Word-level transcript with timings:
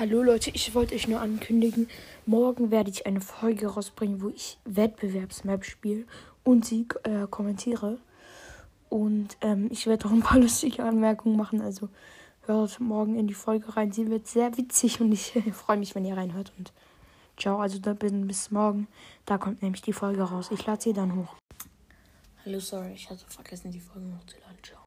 Hallo 0.00 0.22
Leute, 0.22 0.48
ich 0.54 0.74
wollte 0.74 0.94
euch 0.94 1.08
nur 1.08 1.20
ankündigen, 1.20 1.86
morgen 2.24 2.70
werde 2.70 2.88
ich 2.88 3.04
eine 3.04 3.20
Folge 3.20 3.66
rausbringen, 3.66 4.22
wo 4.22 4.30
ich 4.30 4.56
Wettbewerbsmap 4.64 5.62
spiele 5.62 6.06
und 6.42 6.64
sie 6.64 6.86
äh, 7.02 7.26
kommentiere. 7.28 7.98
Und 8.88 9.36
ähm, 9.42 9.68
ich 9.70 9.86
werde 9.86 10.06
auch 10.06 10.10
ein 10.10 10.22
paar 10.22 10.38
lustige 10.40 10.84
Anmerkungen 10.84 11.36
machen, 11.36 11.60
also 11.60 11.90
hört 12.46 12.80
morgen 12.80 13.14
in 13.14 13.26
die 13.26 13.34
Folge 13.34 13.76
rein. 13.76 13.92
Sie 13.92 14.08
wird 14.08 14.26
sehr 14.26 14.56
witzig 14.56 15.02
und 15.02 15.12
ich 15.12 15.36
äh, 15.36 15.42
freue 15.52 15.76
mich, 15.76 15.94
wenn 15.94 16.06
ihr 16.06 16.16
reinhört. 16.16 16.50
Und 16.56 16.72
ciao, 17.36 17.58
also 17.58 17.78
da 17.78 17.92
bin 17.92 18.26
bis 18.26 18.50
morgen. 18.50 18.88
Da 19.26 19.36
kommt 19.36 19.60
nämlich 19.60 19.82
die 19.82 19.92
Folge 19.92 20.22
raus. 20.22 20.48
Ich 20.50 20.64
lade 20.64 20.80
sie 20.80 20.94
dann 20.94 21.14
hoch. 21.14 21.36
Hallo, 22.46 22.58
sorry, 22.58 22.92
ich 22.94 23.10
hatte 23.10 23.26
vergessen, 23.28 23.70
die 23.70 23.80
Folge 23.80 24.06
hochzuladen. 24.18 24.56